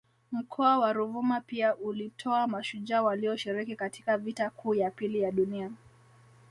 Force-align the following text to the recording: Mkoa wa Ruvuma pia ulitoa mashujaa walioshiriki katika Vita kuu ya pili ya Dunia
Mkoa 0.31 0.79
wa 0.79 0.93
Ruvuma 0.93 1.41
pia 1.41 1.75
ulitoa 1.75 2.47
mashujaa 2.47 3.01
walioshiriki 3.01 3.75
katika 3.75 4.17
Vita 4.17 4.49
kuu 4.49 4.75
ya 4.75 4.91
pili 4.91 5.19
ya 5.19 5.31
Dunia 5.31 5.71